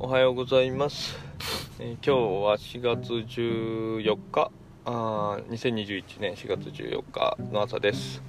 [0.00, 1.18] おはようございます、
[1.80, 4.52] えー今日は4月14日。
[4.84, 8.22] あ2021年4月14日の朝です。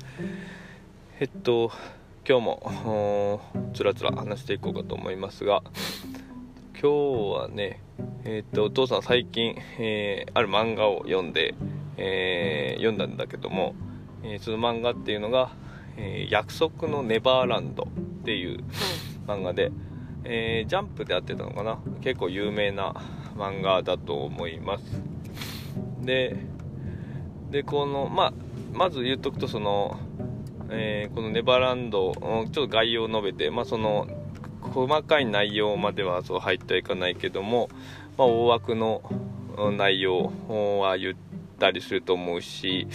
[1.19, 1.71] えっと
[2.27, 3.41] 今日も
[3.75, 5.61] つらつら話していこうかと思いますが
[6.73, 6.87] 今日
[7.41, 7.83] はね
[8.23, 11.53] えっとお父さん最近、えーある漫画を読んで、
[11.97, 13.75] えー読んだんだけども、
[14.23, 15.51] えーその漫画っていうのが
[15.97, 17.83] 「えー約束のネバーランド」
[18.21, 18.63] っていう
[19.27, 19.71] 漫画で、
[20.23, 21.79] えージャンプでやってたのかな？
[22.01, 22.93] 結構有名な
[23.37, 24.83] 漫画だと思います。
[26.01, 26.37] で
[27.51, 28.33] でこのまあ
[28.73, 29.99] まず言っとくとその、
[30.69, 34.07] えーこのネバーランドちょっと概要を述べてまあその
[34.61, 37.69] 細かい内容まではそう入ってはいかないけども、
[38.17, 39.01] まあ、大枠の
[39.77, 40.31] 内容
[40.79, 41.15] は言っ
[41.57, 42.87] たりすると思うし、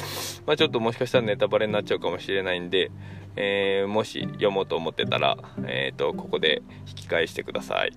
[0.47, 2.93] まあ、ちょっともしかしたらネタバレになっちゃうかもしれないんで、
[3.37, 7.93] えーもし読もうと思ってたら、えー、とここで引き返してください。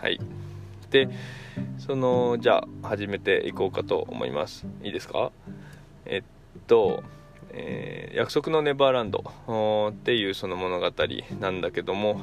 [0.00, 0.20] はい。
[0.90, 1.08] で
[1.78, 4.66] そのじゃあ始めていこうかと思います。
[4.82, 5.32] いいですか？
[6.06, 6.22] えっ
[6.66, 7.02] と、
[7.50, 9.22] えー約束のネバーランド。
[9.90, 10.92] っていうその物語
[11.40, 12.20] なんだけども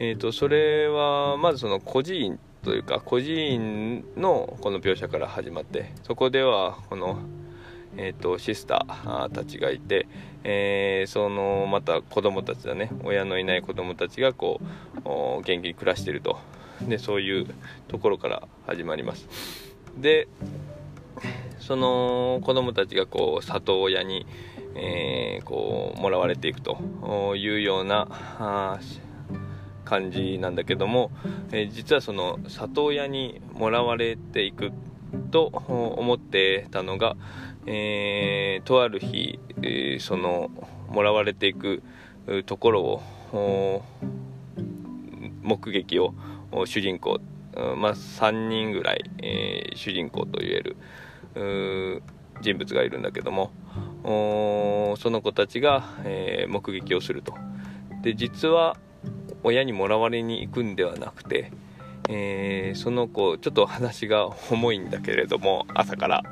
[0.00, 7.18] えー、とそれはまずその孤児院というか孤児院のこの描写から始まってそこではこの、
[7.96, 10.06] えー、とシスターたちがいて、
[10.44, 12.90] えーそのまた子供たちだね。
[13.04, 14.60] 親のいない子供たちがこ
[15.04, 16.38] う元気に暮らしてると。
[16.82, 17.46] でそういう
[17.88, 19.26] ところから始まります。
[19.96, 20.28] で
[21.58, 24.26] その子供たちがこう里親に、
[24.74, 26.78] えーこうもらわれていくと
[27.36, 28.78] いうような
[29.84, 31.10] 感じなんだけども、
[31.50, 34.72] えー実はその里親にもらわれていく
[35.30, 37.16] と思ってたのが、
[37.66, 40.50] えーとある日、えーその
[40.88, 41.82] もらわれていく
[42.46, 43.82] ところを
[45.42, 46.14] 目撃を
[46.64, 47.20] 主人公、
[47.76, 50.76] まあ、3人ぐらい、えー主人公といえる
[52.40, 53.52] 人物がいるんだけども
[54.98, 57.34] その子たちが、えー目撃をすると。
[58.02, 58.76] で実は
[59.42, 61.52] 親にもらわれに行くんではなくて、
[62.08, 66.22] えーその子ちょっと話が重いんだけれども朝から。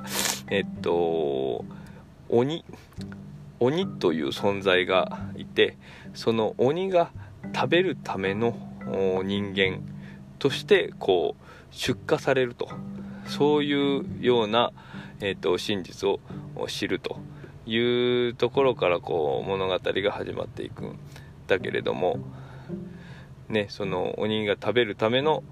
[0.51, 1.65] えっと
[2.29, 2.65] 鬼
[3.59, 5.77] 鬼という存在がいて
[6.15, 7.11] その鬼が
[7.55, 8.56] 食べるための
[9.25, 9.81] 人間
[10.39, 12.69] としてこう出荷されると。
[13.27, 14.71] そういうような、
[15.21, 16.21] えっと真実を
[16.69, 17.19] 知ると。
[17.69, 20.99] いうところからこう物語が始まっていくん
[21.49, 22.21] だけれども
[23.49, 25.43] ね、その鬼が食べるための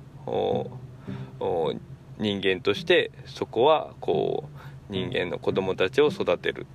[2.19, 4.59] 人間としてそこはこう
[4.95, 6.67] 人間の子供たちを育てる。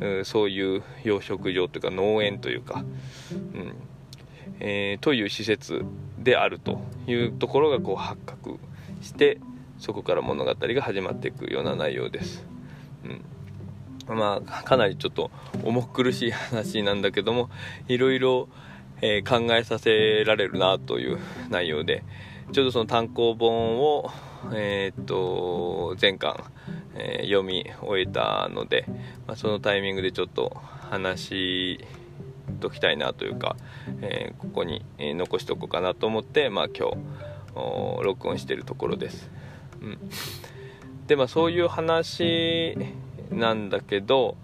[0.00, 2.84] うそういう養殖場というか農園というか、
[3.32, 3.74] うん。
[4.60, 5.84] えーという施設
[6.18, 8.58] であるというところがこう発覚
[9.00, 9.38] して
[9.78, 12.46] そこから物語が始まっていくような内容です。
[14.08, 14.16] うん。
[14.16, 15.30] まあ、かなりちょっと
[15.62, 17.48] 重苦しい話なんだけども
[17.88, 18.48] いろいろ、
[19.00, 21.18] えー考えさせられるなという
[21.50, 22.04] 内容で
[22.52, 24.10] ちょうどその単行本を、
[24.52, 26.44] えーっと前巻、
[26.94, 28.84] えー読み終えたので、
[29.26, 30.56] まあ、そのタイミングでちょっと
[30.90, 31.84] 話し
[32.60, 33.56] ときたいなというか、
[34.00, 36.96] えーここに、残しとこうかなと思って、まあ、今日
[38.02, 39.30] 録音してるところです。
[39.82, 39.98] うん
[41.06, 42.76] でまあそういう話
[43.30, 44.36] なんだけど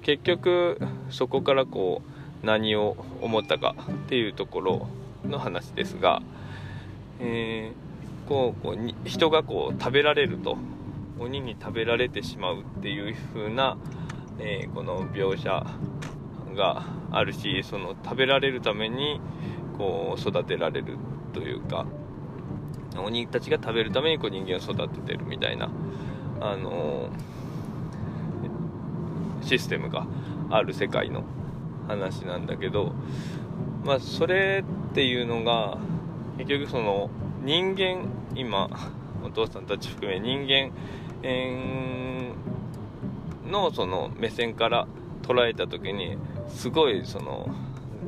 [0.00, 2.00] 結局そこからこ
[2.42, 4.88] う何を思ったかっていうところ
[5.28, 6.22] の話ですが、
[7.20, 7.83] えー
[8.26, 10.56] こうこうに人がこう食べられると。
[11.18, 13.76] 鬼に食べられてしまうっていう風な、
[14.38, 15.64] えーこの描写
[16.56, 19.20] があるしその食べられるために
[19.78, 20.96] こう育てられる
[21.32, 21.84] というか
[22.96, 25.68] 鬼たちが食べるためにこう人間を育ててるみたいな、
[26.40, 27.34] あのー
[29.42, 30.06] システムが
[30.50, 31.22] ある世界の
[31.86, 32.94] 話なんだけど、
[33.84, 35.76] まあ、それっていうのが
[36.38, 37.10] 結局その
[37.44, 38.70] 人間今
[39.22, 40.72] お父さんたち含め人間、
[43.46, 44.86] のその目線から
[45.22, 46.16] 捉えた時に
[46.48, 47.54] すごいその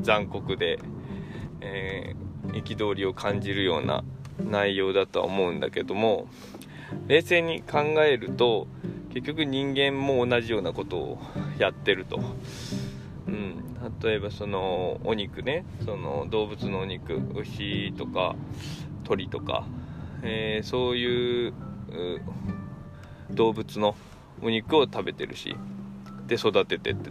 [0.01, 0.79] 残酷で、
[1.61, 2.17] え
[2.47, 4.05] 憤りを感じるような
[4.43, 6.29] 内容だとは思うんだけども
[7.07, 8.69] 冷静に考えると
[9.13, 11.19] 結局人間も同じようなことを
[11.59, 12.21] やってると、
[13.27, 13.63] うん、
[14.03, 15.65] 例えばそのお肉ね。
[15.85, 18.35] その動物のお肉牛とか
[19.07, 19.67] 鳥とか、
[20.23, 21.55] えーそういう
[23.31, 23.97] 動物の
[24.43, 25.57] お肉を食べてるし
[26.27, 27.11] で育ててて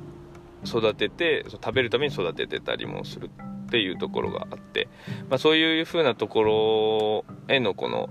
[0.65, 3.29] 育てて食べるために育ててたりもするっ
[3.65, 4.87] っていうところがあって、
[5.29, 8.09] まあ、そういうふうなところへのこの、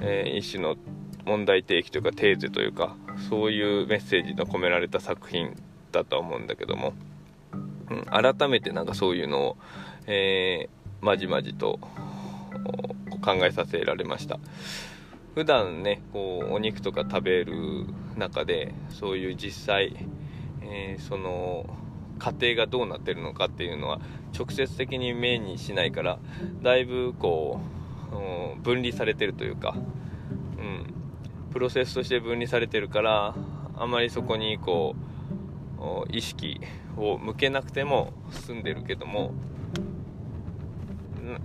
[0.00, 0.76] えー、一種の
[1.24, 2.96] 問題提起というかテーゼというか
[3.28, 5.56] そういうメッセージの込められた作品
[5.90, 6.92] だとは思うんだけども、
[7.90, 9.56] うん、改めてなんかそういうのを、
[10.06, 11.80] えー、まじまじと
[13.22, 14.38] 考えさせられました。
[15.34, 17.86] 普段ねこうお肉とか食べる
[18.16, 20.08] 中でそういう実際、
[20.62, 21.66] えー、その
[22.18, 24.00] 家庭がどうなってるのかっていうのは
[24.36, 26.18] 直接的に目にしないから
[26.62, 27.60] だいぶこ
[28.12, 29.74] う、分離されてるというか、
[30.58, 30.94] うん、
[31.52, 33.34] プロセスとして分離されてるから
[33.76, 34.94] あまりそこにこ
[35.78, 36.60] う意識
[36.96, 39.32] を向けなくても済んでるけども、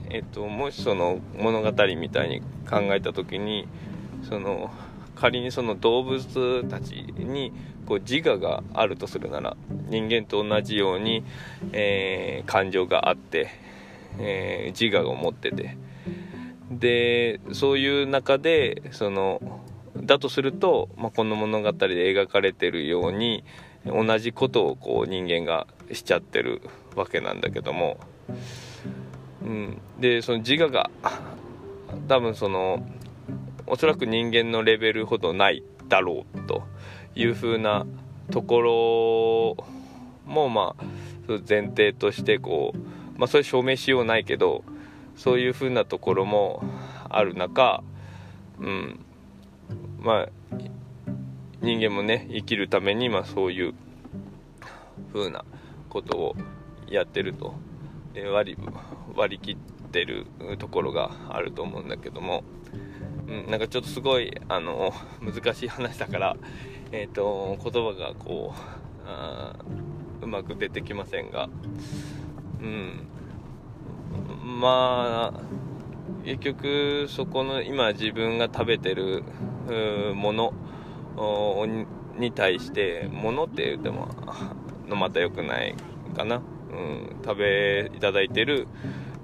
[0.09, 3.67] えっと、もしその物語みたいに考えた時に
[4.27, 4.71] その
[5.15, 7.53] 仮にその動物たちに
[7.85, 9.55] こう自我があるとするなら
[9.89, 11.23] 人間と同じように、
[11.71, 13.49] えー、感情があって、
[14.19, 15.77] えー、自我を持ってて。
[16.71, 19.61] でそういう中でその
[19.95, 23.43] だとすると、まあ、この物語で描かれてるように
[23.85, 26.61] 同じことをこう人間がしちゃってる
[26.95, 27.97] わけなんだけども、
[29.45, 30.89] うん、でその自我が
[32.07, 32.85] 多分その
[33.67, 36.63] おそらく人間のレベルほどないだろうと
[37.15, 37.85] いうふうな
[38.31, 39.57] とこ
[40.25, 40.83] ろもまあ
[41.47, 44.63] 前提としてこう、まあ、それ証明しようないけど
[45.15, 46.63] そういうふうなところも
[47.07, 47.83] ある中、
[48.59, 48.99] うん、
[49.99, 50.29] まあ
[51.61, 53.73] 人間もね生きるためにまあそういう
[55.13, 55.45] 風な
[55.89, 56.35] ことを
[56.89, 57.53] やってると。
[58.23, 58.57] 割
[59.15, 60.25] 割り切ってる
[60.57, 62.43] ところがあると思うんだけども、
[63.27, 66.37] うん、なんかちょっとすごいあの難しい話だから、
[66.91, 68.59] えーと、言葉がこう
[69.05, 69.55] あ
[70.21, 71.49] うまく出てきませんが、
[72.61, 73.07] うん、
[74.59, 75.41] まあ
[76.23, 79.23] 結局そこの今自分が食べてる
[80.15, 80.53] もの
[82.17, 84.07] に対してものって言っても
[84.87, 85.75] のまた良くない
[86.15, 86.41] かな、
[86.75, 88.67] うん、食べいただいてる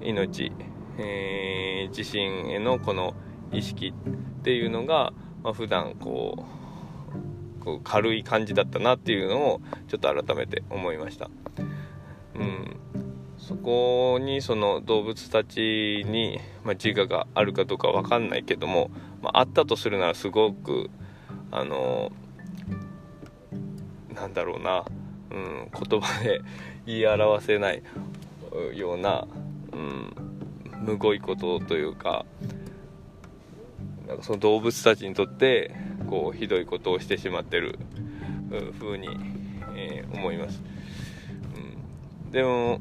[0.00, 0.52] 命、
[0.98, 3.14] えー、自身へのこの
[3.52, 5.12] 意識っていうのが、
[5.42, 6.46] まあ、普段こ
[7.60, 11.30] うこう軽い感じだったなっていうのをちょっと改めて思いました。
[12.34, 12.76] うん
[13.38, 18.90] そこにその動物たちに、まあ、自我があるかどうか分かんないけども、
[19.20, 20.90] まあ、あったとするならすごく
[21.50, 22.12] あの
[24.14, 24.84] なんだろうな、
[25.32, 26.40] うん、言葉で
[26.86, 27.82] 言い表せない
[28.74, 29.26] ような、
[29.72, 30.14] うん、
[30.82, 32.24] むごいことというか
[34.06, 35.74] なんかその動物たちにとって
[36.08, 37.78] こうひどいことをしてしまってる
[38.78, 39.08] 風に、
[39.74, 40.62] えー、思います、
[42.24, 42.80] うん、でも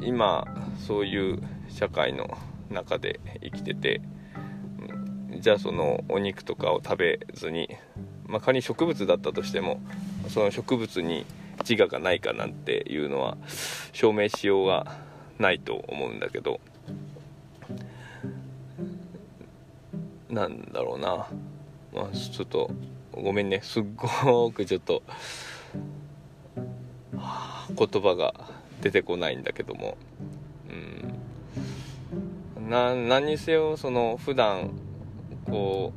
[0.00, 0.44] 今
[0.86, 2.36] そういう社会の
[2.70, 4.02] 中で生きてて
[5.32, 7.68] うんじゃあそのお肉とかを食べずに、
[8.26, 9.80] まあ、仮に植物だったとしても
[10.28, 11.24] その植物に
[11.68, 13.36] 自我がないかなんていうのは
[13.92, 14.98] 証明しようが
[15.38, 16.60] ないと思うんだけど
[20.28, 21.26] なんだろうな、
[21.92, 22.70] まあ、ちょっと
[23.12, 23.60] ごめんね。
[23.62, 25.02] すっごくちょっと
[27.12, 28.34] 言葉が
[28.80, 29.98] 出てこないんだけども、
[32.56, 34.70] うん、な何にせよその普段
[35.46, 35.92] こ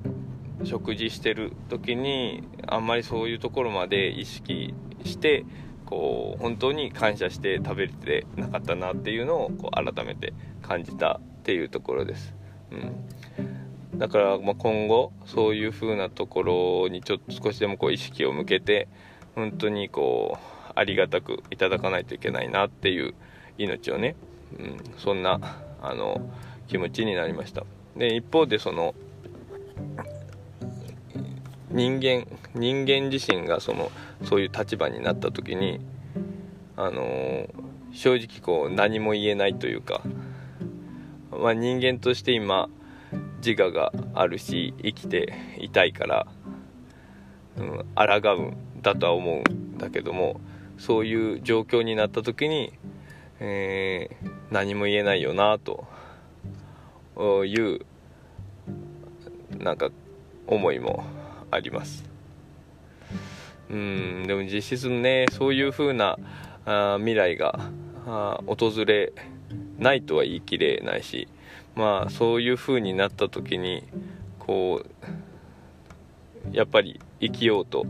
[0.62, 4.74] う食事してる時にあんまりそういうところまで意識
[5.06, 5.46] して
[5.86, 12.34] こう本当に感謝して食べれてなかったなっていうのをこう改めて感じたっていうところです、
[12.72, 18.88] うん、だからま今後そういう風なところにちょっと少しでもこう意識を向けて
[19.36, 23.13] 本当にこうありがたくいただかないといけないなっていう
[23.58, 24.15] 命をね、
[24.60, 25.39] うん、そんな
[25.82, 26.30] あの
[26.68, 27.63] 気持ちになりました。
[27.96, 28.94] で一方でその
[31.70, 33.92] 人間人間自身がその
[34.24, 35.79] そういう立場になった時に
[36.77, 37.48] あの
[37.91, 40.01] 正直こう何も言えないというか、
[41.31, 42.69] まあ、人間として今
[43.45, 46.27] 自我があるし生きていたいから、
[47.57, 50.39] うん、抗うんだとは思うんだけども
[50.77, 52.74] そういう状況になった時に、
[53.39, 55.86] えー、何も言えないよなと
[57.45, 57.79] いう
[59.57, 59.89] なんか
[60.48, 61.03] 思いも
[61.50, 62.14] あります。
[63.69, 66.17] うんでも実質ねそういう風な
[66.65, 67.60] あ未来が
[68.05, 69.13] 訪れ
[69.79, 71.27] ないとは言い切れないし
[71.75, 73.84] まあそういう風になった時に
[74.39, 77.86] こうやっぱり生きようと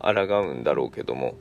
[0.00, 1.34] 抗うんだろうけども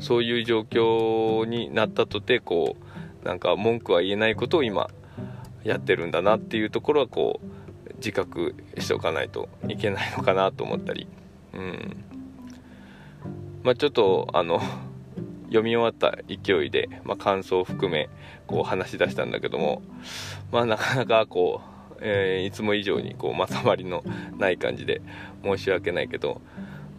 [0.00, 2.76] そういう状況になったとてこ
[3.22, 4.88] うなんか文句は言えないことを今
[5.64, 11.06] やってるんだなっていうところはこう自覚しておかないといけないのかなと思ったり
[11.54, 12.15] うん。
[13.66, 14.60] まあちょっとあの
[15.46, 18.08] 読み終わった勢いで、まあ、感想を含め
[18.46, 19.82] こう話し出したんだけども
[20.52, 24.04] まあなかなかこう、えー、いつも以上にこうまとまりの
[24.38, 25.02] ない感じで
[25.42, 26.40] 申し訳ないけど、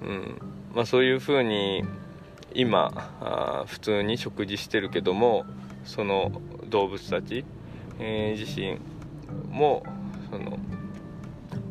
[0.01, 0.41] うん
[0.75, 1.85] まあ、そういうふうに
[2.53, 5.45] 今あ普通に食事してるけども
[5.85, 7.45] その動物たち、
[7.97, 8.77] えー、自身
[9.49, 9.83] も
[10.29, 10.59] その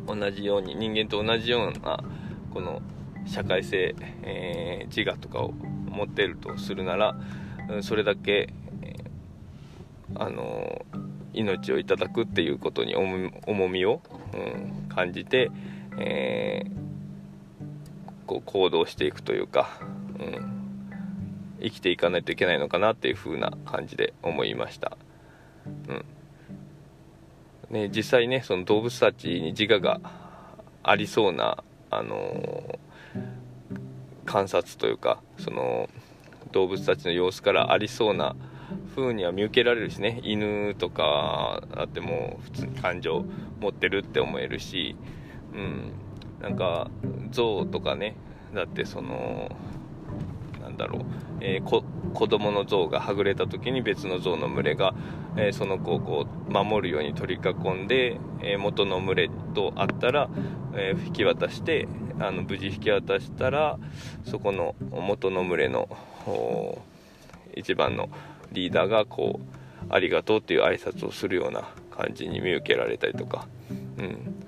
[0.07, 2.03] 同じように人間と同じような
[2.51, 2.81] この
[3.27, 7.15] 社会性、えー、自我とかを持っているとするなら
[7.81, 10.85] それだけ、えー、あの
[11.33, 14.01] 命をいただくっていうことに重みを、
[14.33, 15.51] うん、感じて、
[15.99, 16.69] えー、
[18.25, 19.79] こう行動していくというか、
[20.19, 20.89] うん、
[21.61, 24.97] 生きていかないといけないのかなっていう風な感じで思いました。
[25.89, 26.05] うん
[27.69, 29.99] ね、実際ねその動物たちに自我が
[30.83, 32.79] ありそうな、あの、
[34.27, 35.89] 観察というかその
[36.51, 38.35] 動物たちの様子からありそうな
[38.95, 40.19] 風には見受けられるしね。
[40.23, 43.25] 犬とかだってもう普通に感情
[43.59, 44.95] 持ってるって思えるし、
[45.53, 45.91] うん、
[46.41, 46.91] なんか
[47.31, 48.15] 象とかね。
[48.53, 49.49] だってその
[50.67, 51.05] なんだろう、
[51.39, 54.93] えー、子供の象がはぐれた時に別の象の群れが、
[55.37, 60.29] えー、その子をこう守るように取り囲んで、えー、元の群れと会ったら、
[60.75, 61.87] え引き渡して
[62.19, 63.79] あの無事引き渡したら
[64.25, 65.87] そこの元の群れの
[67.55, 68.09] 一番の
[68.51, 73.47] リーダーがこうありがとうっていう挨拶をするような感じに見受けられたりとか、
[73.97, 74.43] うん、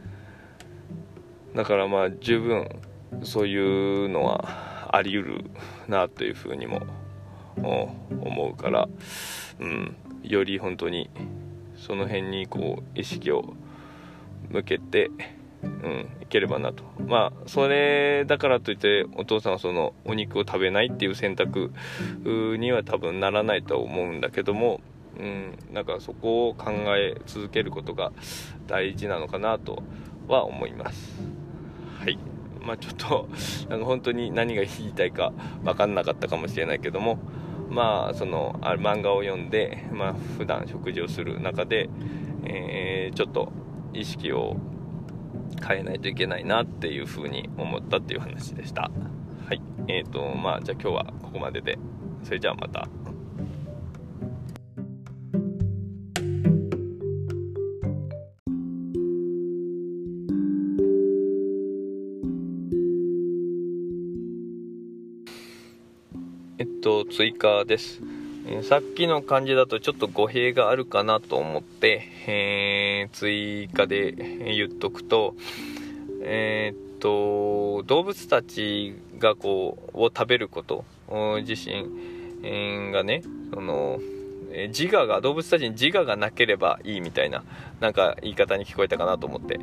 [1.55, 2.69] だからまあ十分
[3.23, 5.51] そういうのはあり得る
[5.87, 6.81] なというふうにも
[7.55, 8.87] 思うから、
[9.59, 11.09] うん、より本当に
[11.77, 13.53] その辺にこう意識を
[14.49, 15.11] 向けて、
[15.63, 16.83] うん、いければなと。
[17.07, 21.71] まあそれだからといってお父さんはそのお肉を食べないっていう選択
[22.25, 24.81] には多分ならないと思うんだけども、
[25.19, 28.11] うん、なんかそこを考え続けることが
[28.67, 29.83] 大事なのかなと
[30.27, 31.21] は思います。
[31.99, 32.17] はい。
[32.69, 33.27] まあちょっと
[33.67, 35.33] なんか本当に何が言いたいか
[35.63, 37.17] 分かんなかったかもしれないけども
[37.67, 41.89] まあそのあ漫画を読んでまあ普段食事をする中で、
[42.43, 43.51] えー、ちょっと
[43.91, 44.55] 意識を
[45.67, 48.91] 変えないといけないなっていうふうに思ったっていう話でした。
[49.47, 49.61] はい。
[49.87, 51.79] えーとまあじゃあ今日はここまでで。
[52.23, 52.87] それじゃあまた。
[67.09, 68.01] 追加です
[68.51, 75.35] えさっきの感じだとちょっと語弊があるかなと思って、えー、追加で言っとくと、
[76.23, 80.83] えー、っと、動物たちがこう、を食べること
[81.43, 83.23] 自身がね、
[83.53, 83.99] その、
[84.69, 87.43] 自我が、動物たちに自我がなければいいみたいな、
[87.79, 89.59] なんか言い方に聞こえたかなと思って。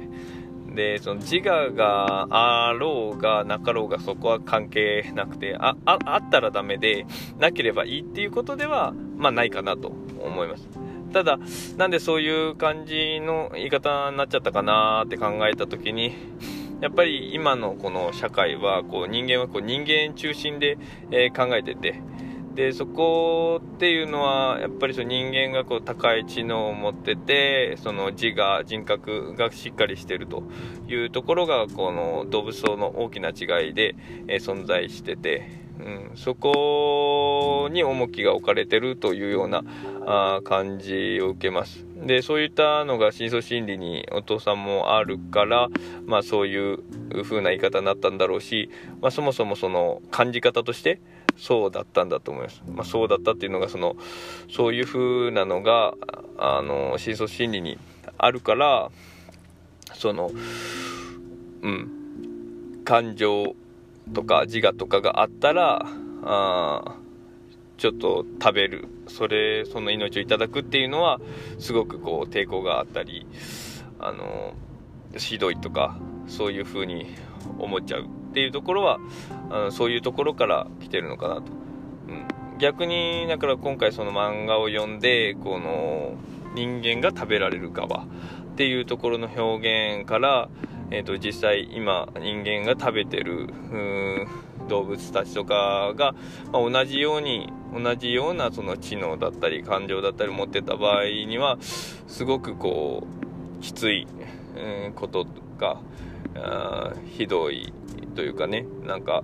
[0.77, 7.07] でその自我があろうがなかろうがそこは関係なくてあああったらダメで
[7.39, 10.69] なければいいっていうことではまあないかなと思います。
[11.13, 11.39] ただ
[11.77, 16.15] なんでそういう感じの言い方になっちゃったかなって考えた時に
[16.81, 20.77] やっぱり今のこの社会はこう人間はこう人間中心で、
[21.11, 22.03] え、考えてて
[22.57, 30.43] でそこっていうのはやっぱりその人間がこう高い知能を持っててその自我人格がしっかりしてると
[30.89, 33.95] いうところがこの動物層の大きな違いで、
[34.27, 39.63] えー、存在してて、うん、そこに重きが置かれてるというような
[40.07, 41.85] あ感じを受けます。
[42.07, 45.69] でそういったのが深層心理にお父さんもあるから、
[46.07, 46.79] まあ、そういう
[47.23, 48.71] 風な言い方になったんだろうし、
[49.03, 51.01] まあ、そもそもその感じ方として
[51.37, 52.63] そうだったんだと思います。
[52.67, 53.97] まあ、そうだったっていうのが、その、
[54.51, 55.95] そういう風なのが、
[56.39, 57.79] あの、深層心理に
[58.19, 58.91] あるから、
[59.95, 60.31] その、
[61.63, 63.55] うん、感情
[64.13, 65.87] とか自我とかがあったら、
[66.25, 66.97] あ
[67.79, 71.21] ちょっと食べる、それ、その命をいただくっていうのは、
[71.59, 73.27] すごくこう、抵抗があったり、
[73.99, 74.55] あの、
[75.19, 77.15] ひどいとか、そういう風に
[77.59, 79.01] 思っちゃうっていうところは
[79.49, 81.43] あのそういうところから来てるのかなと、
[82.09, 86.17] うん、逆にだから今回その漫画を読んでこの
[86.55, 88.07] 人間が食べられる側っ
[88.57, 90.51] ていうところの表現から、
[90.91, 93.49] えーと、実際今人間が食べてる
[94.69, 96.13] 動物たちとかが、
[96.53, 103.07] まあ、同じように同じようなその知能だったり感情だったり持ってた場合にはすごくこ
[103.59, 104.07] うきつい、
[104.57, 105.27] うん、こと
[105.57, 105.79] が
[107.17, 107.73] ひどい
[108.17, 109.23] というかねなんか、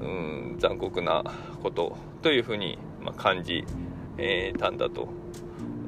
[0.00, 1.22] うん、残酷な
[1.62, 3.64] ことというふうに、まあ、感じ、
[4.18, 5.08] えー、たんだと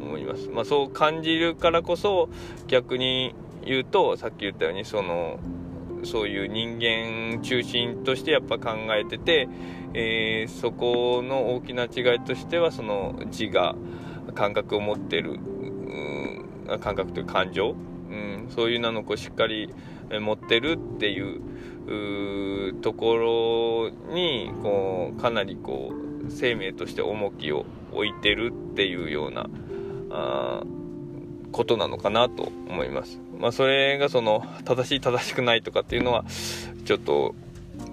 [0.01, 2.29] 思います、まあ、そう感じるからこそ
[2.69, 5.41] 逆に言うとさっき言ったようにその
[6.05, 9.49] そういう人間中心としてやっぱ考えてて、
[9.95, 13.75] えー、そこの大きな違いとしてはその自我
[14.35, 17.75] 感覚を持ってる、うん、感覚という感情、
[18.11, 19.75] うん、そういうのをしっかり
[20.21, 21.41] 持ってるっていう
[22.83, 25.93] ところにこうかなりこ
[26.27, 29.49] う生命として重きを置いてるっていうような
[30.11, 30.63] あ
[31.53, 33.21] ことなのかなと思います。
[33.39, 36.25] まあ、それがその正しい正しくないとかっていうのは
[36.85, 37.35] ちょっと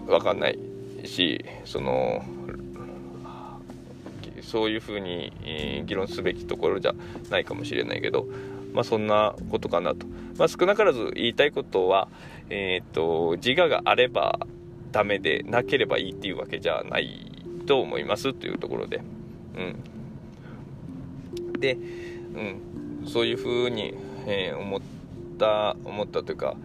[0.07, 0.57] 分かんない
[1.05, 2.23] しその
[4.53, 6.93] そういうふうに、議論すべきところじゃ
[7.31, 8.27] ないかもしれないけど、
[8.73, 12.07] まあ、そんなことかなと、まあ、少なからず言いたいことは、
[12.49, 14.39] えーと、自我があれば
[14.91, 17.31] ダメでなければいいっていうわけじゃない
[17.65, 19.01] と思いますというところで、
[19.55, 19.61] う
[21.57, 23.93] ん、で、うん、そういうふうに、
[24.27, 24.81] えー、思っ
[25.39, 26.55] た思ったというか、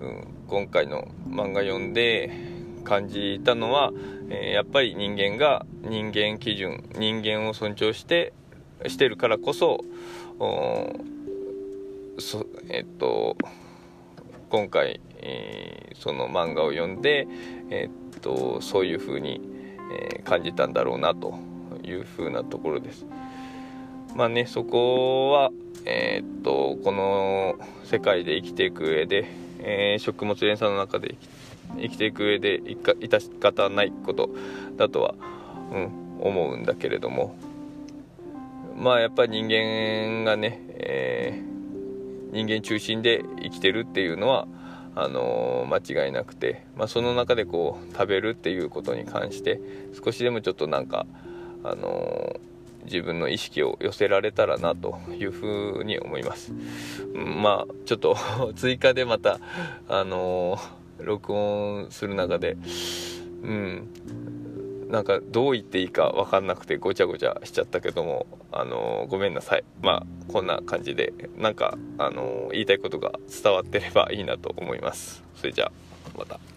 [0.00, 2.30] うん、今回の漫画読んで
[2.84, 3.92] 感じたのは、
[4.28, 8.32] えー、やっぱり人間が人間基準人間を尊重して
[8.86, 9.84] してるからこそ
[12.18, 13.36] そえっと
[14.50, 17.26] 今回、えー、その漫画を読んで、
[17.70, 19.40] えー、っとそういう風に、
[20.12, 21.34] えー、感じたんだろうなと
[21.82, 23.06] いう風なところです。
[24.14, 25.50] まあねそこは
[25.84, 29.26] えー、っとこの世界で生きていく上で、
[29.60, 31.16] え、食物連鎖の中で
[31.80, 34.30] 生きていく上で致し方ないこと
[34.76, 35.14] だとは、
[35.72, 35.90] うん、
[36.20, 37.34] 思うんだけれども
[38.76, 41.51] まあやっぱり人間がね、えー、
[42.32, 44.48] 人間中心で生きてるっていうのは
[44.94, 49.60] あのー、間違いなくて、まあ、その中でこう食べるっていうことに関して
[50.04, 51.06] 少しでもちょっとなんか
[51.62, 52.52] あのー
[52.84, 55.46] 自分の意識を寄せられたらなというふ
[55.80, 56.52] うに思います。
[57.14, 58.16] まあちょっと
[58.56, 59.40] 追加でまた
[59.88, 62.56] あのー、録音する中で
[63.42, 63.88] うん
[64.92, 75.72] なんかどう言っていいか分かんなくてごちゃごちゃしちゃったけどもあのー、ごめんなさいまあこんな感じでなんかあのー、言いたいことが伝わってればいいなと思いますそれじゃあ
[76.18, 76.51] また。